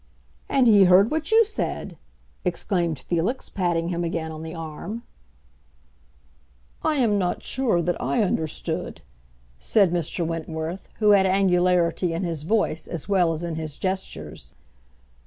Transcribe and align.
"And 0.49 0.65
he 0.65 0.85
heard 0.85 1.11
what 1.11 1.31
you 1.31 1.45
said!" 1.45 1.95
exclaimed 2.43 2.97
Felix, 2.97 3.49
patting 3.49 3.89
him 3.89 4.03
again 4.03 4.31
on 4.31 4.41
the 4.41 4.55
arm. 4.55 5.03
"I 6.81 6.95
am 6.95 7.19
not 7.19 7.43
sure 7.43 7.83
that 7.83 8.01
I 8.01 8.23
understood," 8.23 9.01
said 9.59 9.91
Mr. 9.91 10.25
Wentworth, 10.25 10.89
who 10.97 11.11
had 11.11 11.27
angularity 11.27 12.13
in 12.13 12.23
his 12.23 12.41
voice 12.41 12.87
as 12.87 13.07
well 13.07 13.31
as 13.31 13.43
in 13.43 13.57
his 13.57 13.77
gestures. 13.77 14.55